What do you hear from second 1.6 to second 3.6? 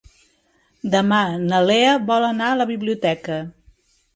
Lea vol anar a la biblioteca.